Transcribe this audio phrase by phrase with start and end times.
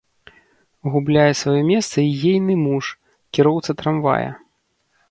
[0.95, 2.91] Губляе сваё месца й ейны муж,
[3.37, 4.29] кіроўца трамвая.